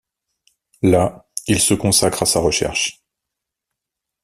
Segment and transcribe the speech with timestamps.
[0.81, 3.03] Là, il se consacre à sa recherche.